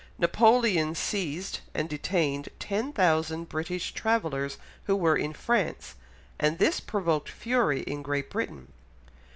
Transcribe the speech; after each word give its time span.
Napoleon 0.17 0.95
seized 0.95 1.59
and 1.75 1.87
detained 1.87 2.49
10,000 2.57 3.47
British 3.47 3.93
travellers 3.93 4.57
who 4.85 4.95
were 4.95 5.15
in 5.15 5.31
France, 5.31 5.93
and 6.39 6.57
this 6.57 6.79
provoked 6.79 7.29
fury 7.29 7.81
in 7.81 8.01
Great 8.01 8.31
Britain. 8.31 8.73